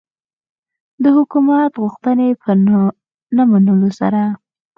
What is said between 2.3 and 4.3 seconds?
په نه منلو سره.